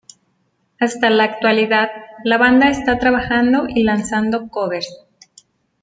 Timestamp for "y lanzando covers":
3.69-4.89